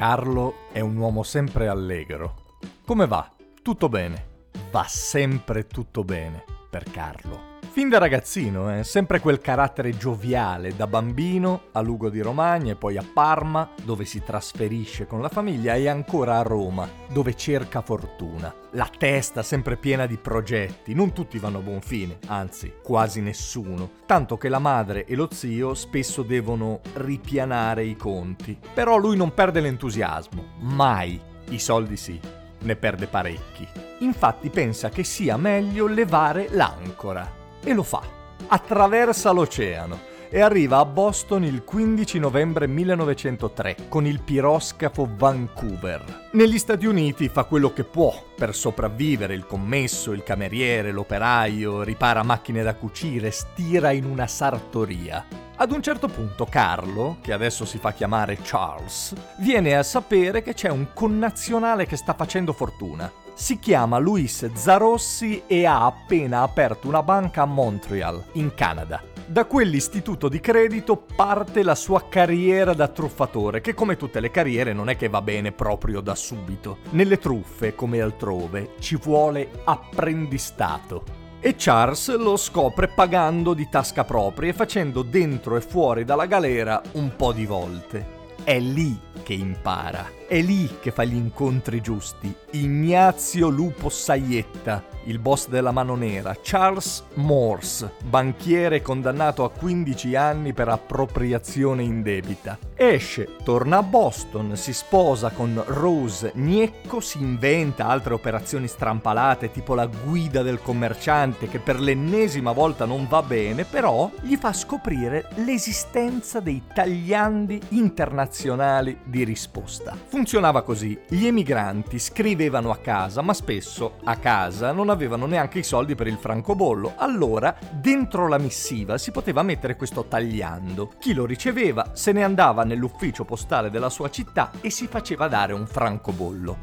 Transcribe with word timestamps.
Carlo 0.00 0.68
è 0.72 0.80
un 0.80 0.96
uomo 0.96 1.22
sempre 1.22 1.68
allegro. 1.68 2.56
Come 2.86 3.06
va? 3.06 3.30
Tutto 3.62 3.90
bene. 3.90 4.48
Va 4.70 4.86
sempre 4.88 5.66
tutto 5.66 6.04
bene 6.04 6.42
per 6.70 6.84
Carlo. 6.90 7.49
Fin 7.72 7.88
da 7.88 7.98
ragazzino, 7.98 8.78
eh, 8.78 8.82
sempre 8.82 9.20
quel 9.20 9.38
carattere 9.38 9.96
gioviale, 9.96 10.74
da 10.74 10.88
bambino 10.88 11.66
a 11.70 11.80
Lugo 11.80 12.10
di 12.10 12.20
Romagna 12.20 12.72
e 12.72 12.76
poi 12.76 12.96
a 12.96 13.04
Parma, 13.14 13.70
dove 13.84 14.04
si 14.04 14.24
trasferisce 14.24 15.06
con 15.06 15.20
la 15.20 15.28
famiglia, 15.28 15.76
e 15.76 15.88
ancora 15.88 16.38
a 16.38 16.42
Roma, 16.42 16.88
dove 17.08 17.36
cerca 17.36 17.80
fortuna. 17.80 18.52
La 18.72 18.90
testa 18.98 19.44
sempre 19.44 19.76
piena 19.76 20.06
di 20.06 20.16
progetti, 20.16 20.94
non 20.94 21.12
tutti 21.12 21.38
vanno 21.38 21.58
a 21.58 21.62
buon 21.62 21.80
fine, 21.80 22.18
anzi, 22.26 22.72
quasi 22.82 23.20
nessuno, 23.20 23.90
tanto 24.04 24.36
che 24.36 24.48
la 24.48 24.58
madre 24.58 25.04
e 25.04 25.14
lo 25.14 25.28
zio 25.30 25.74
spesso 25.74 26.22
devono 26.22 26.80
ripianare 26.94 27.84
i 27.84 27.94
conti. 27.94 28.58
Però 28.74 28.96
lui 28.96 29.16
non 29.16 29.32
perde 29.32 29.60
l'entusiasmo, 29.60 30.54
mai. 30.58 31.20
I 31.50 31.58
soldi 31.60 31.96
sì, 31.96 32.18
ne 32.62 32.74
perde 32.74 33.06
parecchi. 33.06 33.66
Infatti 34.00 34.50
pensa 34.50 34.88
che 34.88 35.04
sia 35.04 35.36
meglio 35.36 35.86
levare 35.86 36.48
l'ancora 36.50 37.38
e 37.62 37.72
lo 37.72 37.82
fa. 37.82 38.02
Attraversa 38.48 39.30
l'oceano 39.30 40.08
e 40.32 40.40
arriva 40.40 40.78
a 40.78 40.84
Boston 40.84 41.42
il 41.44 41.64
15 41.64 42.20
novembre 42.20 42.68
1903 42.68 43.88
con 43.88 44.06
il 44.06 44.20
piroscafo 44.22 45.08
Vancouver. 45.16 46.28
Negli 46.32 46.58
Stati 46.58 46.86
Uniti 46.86 47.28
fa 47.28 47.44
quello 47.44 47.72
che 47.72 47.82
può 47.82 48.14
per 48.36 48.54
sopravvivere, 48.54 49.34
il 49.34 49.44
commesso, 49.44 50.12
il 50.12 50.22
cameriere, 50.22 50.92
l'operaio, 50.92 51.82
ripara 51.82 52.22
macchine 52.22 52.62
da 52.62 52.74
cucire, 52.76 53.32
stira 53.32 53.90
in 53.90 54.04
una 54.04 54.28
sartoria. 54.28 55.26
Ad 55.56 55.72
un 55.72 55.82
certo 55.82 56.06
punto 56.06 56.46
Carlo, 56.46 57.18
che 57.20 57.32
adesso 57.32 57.66
si 57.66 57.78
fa 57.78 57.92
chiamare 57.92 58.38
Charles, 58.40 59.12
viene 59.38 59.76
a 59.76 59.82
sapere 59.82 60.42
che 60.42 60.54
c'è 60.54 60.70
un 60.70 60.86
connazionale 60.94 61.86
che 61.86 61.96
sta 61.96 62.14
facendo 62.14 62.52
fortuna 62.52 63.12
si 63.40 63.58
chiama 63.58 63.96
Luis 63.96 64.52
Zarossi 64.52 65.44
e 65.46 65.64
ha 65.64 65.86
appena 65.86 66.42
aperto 66.42 66.88
una 66.88 67.02
banca 67.02 67.40
a 67.40 67.46
Montreal, 67.46 68.22
in 68.32 68.52
Canada. 68.54 69.02
Da 69.26 69.46
quell'istituto 69.46 70.28
di 70.28 70.40
credito 70.40 71.06
parte 71.16 71.62
la 71.62 71.74
sua 71.74 72.06
carriera 72.06 72.74
da 72.74 72.88
truffatore, 72.88 73.62
che 73.62 73.72
come 73.72 73.96
tutte 73.96 74.20
le 74.20 74.30
carriere 74.30 74.74
non 74.74 74.90
è 74.90 74.96
che 74.96 75.08
va 75.08 75.22
bene 75.22 75.52
proprio 75.52 76.02
da 76.02 76.14
subito. 76.14 76.80
Nelle 76.90 77.18
truffe, 77.18 77.74
come 77.74 78.02
altrove, 78.02 78.74
ci 78.78 78.96
vuole 78.96 79.48
apprendistato. 79.64 81.04
E 81.40 81.54
Charles 81.56 82.14
lo 82.18 82.36
scopre 82.36 82.88
pagando 82.88 83.54
di 83.54 83.70
tasca 83.70 84.04
propria 84.04 84.50
e 84.50 84.54
facendo 84.54 85.00
dentro 85.00 85.56
e 85.56 85.62
fuori 85.62 86.04
dalla 86.04 86.26
galera 86.26 86.82
un 86.92 87.16
po' 87.16 87.32
di 87.32 87.46
volte. 87.46 88.19
È 88.42 88.58
lì 88.58 88.98
che 89.22 89.34
impara, 89.34 90.10
è 90.26 90.40
lì 90.40 90.78
che 90.80 90.90
fa 90.90 91.04
gli 91.04 91.14
incontri 91.14 91.80
giusti. 91.80 92.34
Ignazio 92.52 93.48
Lupo 93.48 93.90
Saietta, 93.90 94.82
il 95.04 95.18
boss 95.18 95.48
della 95.48 95.72
mano 95.72 95.94
nera, 95.94 96.34
Charles 96.42 97.04
Morse, 97.14 97.92
banchiere 98.02 98.80
condannato 98.80 99.44
a 99.44 99.50
15 99.50 100.16
anni 100.16 100.52
per 100.52 100.68
appropriazione 100.68 101.82
indebita. 101.82 102.58
Esce, 102.82 103.36
torna 103.44 103.76
a 103.76 103.82
Boston, 103.82 104.56
si 104.56 104.72
sposa 104.72 105.28
con 105.28 105.62
Rose 105.66 106.32
Niecco, 106.36 107.00
si 107.00 107.20
inventa 107.20 107.86
altre 107.86 108.14
operazioni 108.14 108.68
strampalate 108.68 109.50
tipo 109.50 109.74
la 109.74 109.84
guida 109.84 110.40
del 110.40 110.62
commerciante 110.62 111.46
che 111.46 111.58
per 111.58 111.78
l'ennesima 111.78 112.52
volta 112.52 112.86
non 112.86 113.06
va 113.06 113.20
bene, 113.20 113.66
però 113.66 114.10
gli 114.22 114.34
fa 114.36 114.54
scoprire 114.54 115.28
l'esistenza 115.44 116.40
dei 116.40 116.62
tagliandi 116.72 117.60
internazionali 117.68 119.00
di 119.04 119.24
risposta. 119.24 119.94
Funzionava 120.06 120.62
così, 120.62 120.98
gli 121.06 121.26
emigranti 121.26 121.98
scrivevano 121.98 122.70
a 122.70 122.78
casa, 122.78 123.20
ma 123.20 123.34
spesso 123.34 123.96
a 124.04 124.16
casa 124.16 124.72
non 124.72 124.88
avevano 124.88 125.26
neanche 125.26 125.58
i 125.58 125.64
soldi 125.64 125.94
per 125.94 126.06
il 126.06 126.16
francobollo, 126.16 126.94
allora 126.96 127.54
dentro 127.72 128.26
la 128.26 128.38
missiva 128.38 128.96
si 128.96 129.10
poteva 129.10 129.42
mettere 129.42 129.76
questo 129.76 130.06
tagliando. 130.06 130.92
Chi 130.98 131.12
lo 131.12 131.26
riceveva 131.26 131.90
se 131.92 132.12
ne 132.12 132.24
andava 132.24 132.68
nell'ufficio 132.70 133.24
postale 133.24 133.68
della 133.68 133.90
sua 133.90 134.10
città 134.10 134.52
e 134.60 134.70
si 134.70 134.86
faceva 134.86 135.26
dare 135.26 135.52
un 135.52 135.66
francobollo. 135.66 136.58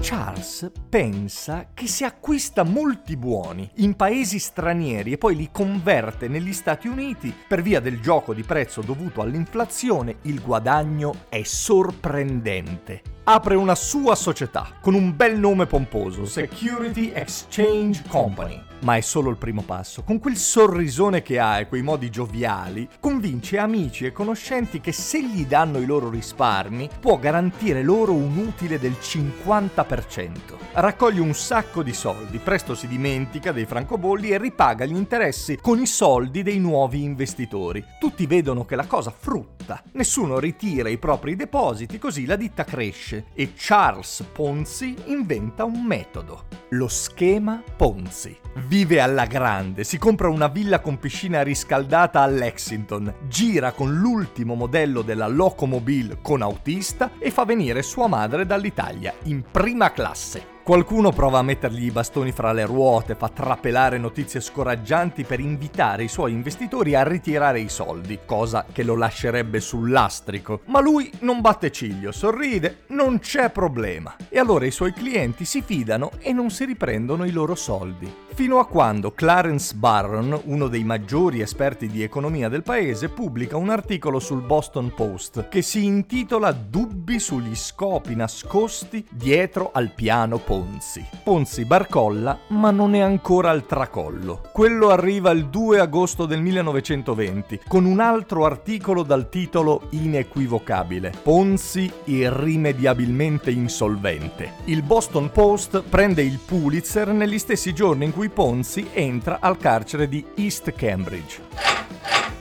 Charles 0.00 0.70
pensa 0.88 1.68
che 1.72 1.86
se 1.86 2.04
acquista 2.04 2.64
molti 2.64 3.16
buoni 3.16 3.70
in 3.76 3.94
paesi 3.94 4.38
stranieri 4.38 5.12
e 5.12 5.18
poi 5.18 5.36
li 5.36 5.50
converte 5.52 6.26
negli 6.26 6.52
Stati 6.52 6.88
Uniti 6.88 7.32
per 7.46 7.62
via 7.62 7.78
del 7.78 8.00
gioco 8.00 8.34
di 8.34 8.42
prezzo 8.42 8.80
dovuto 8.80 9.20
all'inflazione, 9.20 10.16
il 10.22 10.40
guadagno 10.40 11.26
è 11.28 11.42
sorprendente 11.42 13.17
apre 13.30 13.56
una 13.56 13.74
sua 13.74 14.14
società 14.14 14.72
con 14.80 14.94
un 14.94 15.14
bel 15.14 15.38
nome 15.38 15.66
pomposo, 15.66 16.24
Security 16.24 17.10
Exchange 17.12 18.02
Company. 18.08 18.62
Ma 18.80 18.96
è 18.96 19.00
solo 19.00 19.28
il 19.28 19.36
primo 19.36 19.62
passo. 19.62 20.02
Con 20.02 20.18
quel 20.18 20.36
sorrisone 20.36 21.20
che 21.20 21.38
ha 21.38 21.58
e 21.58 21.66
quei 21.66 21.82
modi 21.82 22.10
gioviali, 22.10 22.88
convince 23.00 23.58
amici 23.58 24.06
e 24.06 24.12
conoscenti 24.12 24.80
che 24.80 24.92
se 24.92 25.22
gli 25.22 25.44
danno 25.46 25.78
i 25.78 25.84
loro 25.84 26.08
risparmi, 26.08 26.88
può 27.00 27.18
garantire 27.18 27.82
loro 27.82 28.12
un 28.12 28.36
utile 28.38 28.78
del 28.78 28.96
50%. 28.98 30.56
Raccoglie 30.74 31.20
un 31.20 31.34
sacco 31.34 31.82
di 31.82 31.92
soldi, 31.92 32.38
presto 32.38 32.76
si 32.76 32.86
dimentica 32.86 33.50
dei 33.50 33.66
francobolli 33.66 34.30
e 34.30 34.38
ripaga 34.38 34.84
gli 34.84 34.94
interessi 34.94 35.58
con 35.60 35.80
i 35.80 35.86
soldi 35.86 36.44
dei 36.44 36.60
nuovi 36.60 37.02
investitori. 37.02 37.84
Tutti 37.98 38.26
vedono 38.26 38.64
che 38.64 38.76
la 38.76 38.86
cosa 38.86 39.10
frutta, 39.10 39.82
nessuno 39.92 40.38
ritira 40.38 40.88
i 40.88 40.98
propri 40.98 41.34
depositi, 41.34 41.98
così 41.98 42.26
la 42.26 42.36
ditta 42.36 42.62
cresce 42.62 43.17
e 43.34 43.52
Charles 43.56 44.24
Ponzi 44.32 44.94
inventa 45.06 45.64
un 45.64 45.84
metodo, 45.84 46.46
lo 46.70 46.88
schema 46.88 47.62
Ponzi. 47.76 48.36
Vive 48.66 49.00
alla 49.00 49.26
grande, 49.26 49.84
si 49.84 49.98
compra 49.98 50.28
una 50.28 50.48
villa 50.48 50.80
con 50.80 50.98
piscina 50.98 51.42
riscaldata 51.42 52.20
a 52.20 52.26
Lexington, 52.26 53.14
gira 53.28 53.72
con 53.72 53.94
l'ultimo 53.94 54.54
modello 54.54 55.02
della 55.02 55.28
Locomobile 55.28 56.18
con 56.20 56.42
autista 56.42 57.12
e 57.18 57.30
fa 57.30 57.44
venire 57.44 57.82
sua 57.82 58.06
madre 58.06 58.46
dall'Italia 58.46 59.14
in 59.24 59.42
prima 59.50 59.92
classe. 59.92 60.56
Qualcuno 60.68 61.12
prova 61.12 61.38
a 61.38 61.42
mettergli 61.42 61.86
i 61.86 61.90
bastoni 61.90 62.30
fra 62.30 62.52
le 62.52 62.66
ruote, 62.66 63.14
fa 63.14 63.30
trapelare 63.30 63.96
notizie 63.96 64.38
scoraggianti 64.38 65.24
per 65.24 65.40
invitare 65.40 66.04
i 66.04 66.08
suoi 66.08 66.32
investitori 66.32 66.94
a 66.94 67.02
ritirare 67.04 67.58
i 67.58 67.70
soldi, 67.70 68.18
cosa 68.26 68.66
che 68.70 68.82
lo 68.82 68.94
lascerebbe 68.94 69.60
sul 69.60 69.90
lastrico. 69.90 70.60
Ma 70.66 70.80
lui 70.80 71.10
non 71.20 71.40
batte 71.40 71.72
ciglio, 71.72 72.12
sorride, 72.12 72.82
non 72.88 73.18
c'è 73.18 73.48
problema. 73.48 74.14
E 74.28 74.38
allora 74.38 74.66
i 74.66 74.70
suoi 74.70 74.92
clienti 74.92 75.46
si 75.46 75.62
fidano 75.62 76.10
e 76.18 76.34
non 76.34 76.50
si 76.50 76.66
riprendono 76.66 77.24
i 77.24 77.30
loro 77.30 77.54
soldi 77.54 78.26
fino 78.38 78.60
a 78.60 78.68
quando 78.68 79.10
Clarence 79.10 79.74
Barron, 79.74 80.42
uno 80.44 80.68
dei 80.68 80.84
maggiori 80.84 81.40
esperti 81.40 81.88
di 81.88 82.04
economia 82.04 82.48
del 82.48 82.62
paese, 82.62 83.08
pubblica 83.08 83.56
un 83.56 83.68
articolo 83.68 84.20
sul 84.20 84.42
Boston 84.42 84.92
Post 84.94 85.48
che 85.48 85.60
si 85.60 85.84
intitola 85.84 86.52
Dubbi 86.52 87.18
sugli 87.18 87.56
scopi 87.56 88.14
nascosti 88.14 89.04
dietro 89.10 89.70
al 89.72 89.90
piano 89.92 90.38
Ponzi. 90.38 91.04
Ponzi 91.24 91.64
barcolla, 91.64 92.38
ma 92.50 92.70
non 92.70 92.94
è 92.94 93.00
ancora 93.00 93.50
al 93.50 93.66
tracollo. 93.66 94.42
Quello 94.52 94.90
arriva 94.90 95.32
il 95.32 95.46
2 95.46 95.80
agosto 95.80 96.24
del 96.24 96.40
1920 96.40 97.62
con 97.66 97.86
un 97.86 97.98
altro 97.98 98.44
articolo 98.44 99.02
dal 99.02 99.28
titolo 99.28 99.88
inequivocabile: 99.90 101.12
Ponzi 101.24 101.90
irrimediabilmente 102.04 103.50
insolvente. 103.50 104.52
Il 104.66 104.84
Boston 104.84 105.32
Post 105.32 105.82
prende 105.82 106.22
il 106.22 106.38
Pulitzer 106.38 107.08
negli 107.08 107.40
stessi 107.40 107.74
giorni 107.74 108.04
in 108.04 108.12
cui 108.12 108.26
Ponzi 108.28 108.88
entra 108.92 109.38
al 109.40 109.56
carcere 109.58 110.08
di 110.08 110.24
East 110.36 110.72
Cambridge. 110.72 111.77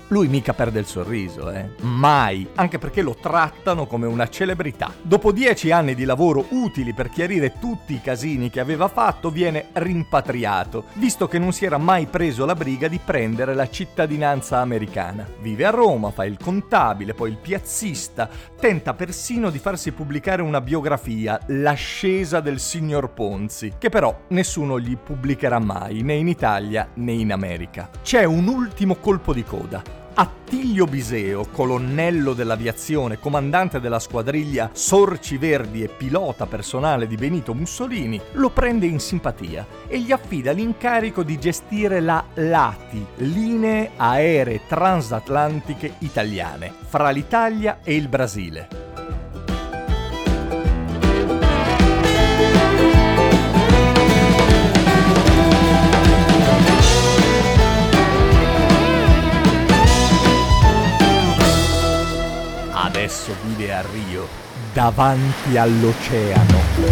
Lui 0.10 0.28
mica 0.28 0.54
perde 0.54 0.80
il 0.80 0.86
sorriso, 0.86 1.52
eh? 1.52 1.72
Mai, 1.82 2.48
anche 2.56 2.78
perché 2.78 3.02
lo 3.02 3.16
trattano 3.16 3.86
come 3.88 4.08
una 4.08 4.30
celebrità. 4.30 4.94
Dopo 5.02 5.34
dieci 5.34 5.72
anni 5.72 5.96
di 5.96 6.06
lavoro 6.06 6.46
utili 6.50 6.94
per 6.94 7.10
chiarire 7.10 7.56
tutti 7.60 7.94
i 7.94 8.02
casini 8.02 8.50
che 8.50 8.62
aveva 8.62 8.88
fatto, 8.88 9.30
viene 9.30 9.68
rimpatriato, 9.74 10.86
visto 10.94 11.28
che 11.28 11.40
non 11.40 11.52
si 11.52 11.66
era 11.66 11.78
mai 11.78 12.06
preso 12.06 12.46
la 12.46 12.56
briga 12.56 12.88
di 12.88 13.00
prendere 13.04 13.54
la 13.54 13.70
cittadinanza 13.70 14.60
americana. 14.60 15.28
Vive 15.42 15.66
a 15.66 15.72
Roma, 15.72 16.12
fa 16.12 16.24
il 16.24 16.38
contabile, 16.42 17.14
poi 17.14 17.32
il 17.32 17.38
piazzista, 17.38 18.30
tenta 18.58 18.94
persino 18.94 19.50
di 19.50 19.60
farsi 19.60 19.92
pubblicare 19.92 20.42
una 20.42 20.62
biografia, 20.62 21.40
L'ascesa 21.48 22.40
del 22.40 22.60
signor 22.60 23.12
Ponzi, 23.12 23.74
che 23.78 23.90
però 23.90 24.18
nessuno 24.30 24.80
gli 24.80 24.96
pubblicherà 24.96 25.60
mai, 25.60 26.02
né 26.02 26.14
in 26.14 26.28
Italia 26.28 26.90
né 26.96 27.12
in 27.12 27.32
America. 27.32 27.90
C'è 28.02 28.24
un 28.24 28.48
ultimo 28.48 28.96
colpo 28.96 29.34
di 29.34 29.44
coda. 29.44 29.97
Attilio 30.20 30.86
Biseo, 30.86 31.46
colonnello 31.52 32.34
dell'aviazione, 32.34 33.20
comandante 33.20 33.80
della 33.80 34.00
squadriglia 34.00 34.72
Sorci 34.74 35.38
Verdi 35.38 35.84
e 35.84 35.90
pilota 35.90 36.48
personale 36.48 37.06
di 37.06 37.16
Benito 37.16 37.54
Mussolini, 37.54 38.20
lo 38.32 38.50
prende 38.50 38.88
in 38.88 39.00
simpatia 39.00 39.68
e 39.88 40.00
gli 40.00 40.12
affida 40.12 40.54
l'incarico 40.54 41.22
di 41.22 41.38
gestire 41.38 42.00
la 42.00 42.26
LATI, 42.34 43.06
linee 43.18 43.92
aeree 43.96 44.62
transatlantiche 44.68 45.98
italiane, 46.00 46.74
fra 46.88 47.12
l'Italia 47.12 47.82
e 47.84 47.96
il 47.96 48.08
Brasile. 48.08 48.87
A 63.78 63.86
Rio, 63.92 64.28
davanti 64.74 65.56
all'oceano. 65.56 66.87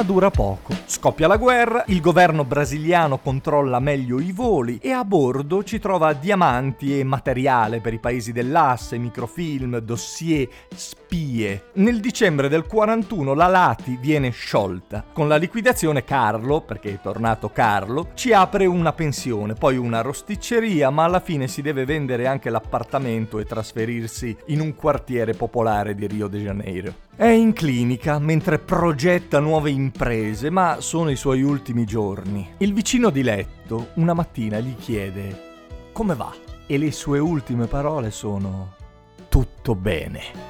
Ma 0.00 0.02
dura 0.02 0.30
poco. 0.30 0.74
Scoppia 0.86 1.26
la 1.26 1.36
guerra, 1.36 1.84
il 1.88 2.00
governo 2.00 2.44
brasiliano 2.44 3.18
controlla 3.18 3.80
meglio 3.80 4.18
i 4.18 4.32
voli 4.32 4.78
e 4.80 4.92
a 4.92 5.04
bordo 5.04 5.62
ci 5.62 5.78
trova 5.78 6.14
diamanti 6.14 6.98
e 6.98 7.04
materiale 7.04 7.80
per 7.80 7.92
i 7.92 7.98
paesi 7.98 8.32
dell'asse, 8.32 8.96
microfilm, 8.96 9.78
dossier, 9.78 10.48
spie. 10.74 11.64
Nel 11.74 12.00
dicembre 12.00 12.48
del 12.48 12.66
41 12.66 13.34
la 13.34 13.46
Lati 13.46 13.98
viene 14.00 14.30
sciolta. 14.30 15.04
Con 15.12 15.28
la 15.28 15.36
liquidazione 15.36 16.04
Carlo, 16.04 16.62
perché 16.62 16.94
è 16.94 17.00
tornato 17.02 17.50
Carlo, 17.50 18.08
ci 18.14 18.32
apre 18.32 18.64
una 18.64 18.92
pensione, 18.92 19.52
poi 19.52 19.76
una 19.76 20.00
rosticceria, 20.00 20.88
ma 20.88 21.04
alla 21.04 21.20
fine 21.20 21.46
si 21.46 21.60
deve 21.60 21.84
vendere 21.84 22.26
anche 22.26 22.48
l'appartamento 22.48 23.38
e 23.38 23.44
trasferirsi 23.44 24.34
in 24.46 24.60
un 24.60 24.74
quartiere 24.74 25.34
popolare 25.34 25.94
di 25.94 26.06
Rio 26.06 26.28
de 26.28 26.38
Janeiro. 26.38 26.94
È 27.20 27.26
in 27.26 27.52
clinica 27.52 28.18
mentre 28.18 28.58
progetta 28.58 29.40
nuove 29.40 29.68
imprese, 29.90 30.50
ma 30.50 30.76
sono 30.78 31.10
i 31.10 31.16
suoi 31.16 31.42
ultimi 31.42 31.84
giorni. 31.84 32.48
Il 32.58 32.72
vicino 32.72 33.10
di 33.10 33.22
letto 33.22 33.88
una 33.94 34.14
mattina 34.14 34.60
gli 34.60 34.76
chiede 34.76 35.48
come 35.92 36.14
va 36.14 36.32
e 36.66 36.78
le 36.78 36.92
sue 36.92 37.18
ultime 37.18 37.66
parole 37.66 38.12
sono 38.12 38.74
tutto 39.28 39.74
bene. 39.74 40.49